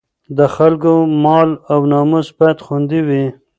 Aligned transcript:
د 0.37 0.39
خلکو 0.55 0.91
مال 1.23 1.49
او 1.73 1.79
ناموس 1.91 2.27
باید 2.39 2.59
خوندي 2.65 3.01
وي. 3.07 3.25